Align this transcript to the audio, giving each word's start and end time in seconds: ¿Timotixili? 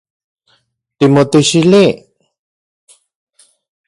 ¿Timotixili? 0.99 1.85